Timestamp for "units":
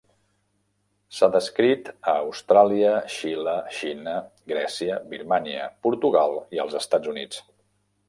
7.17-7.43